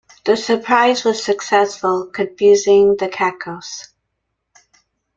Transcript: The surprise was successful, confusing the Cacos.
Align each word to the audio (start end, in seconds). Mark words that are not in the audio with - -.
The 0.25 0.35
surprise 0.35 1.03
was 1.03 1.23
successful, 1.23 2.07
confusing 2.07 2.95
the 2.97 3.07
Cacos. 3.07 3.89